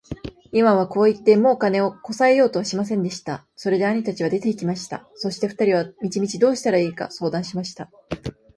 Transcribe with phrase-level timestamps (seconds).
[0.51, 3.45] イワンはこう言って、もう金をこさえようとはしませんでした。
[3.55, 5.07] それで兄たちは出て行きました。
[5.13, 7.91] そして二人は道々どうしたらいいか相談しました。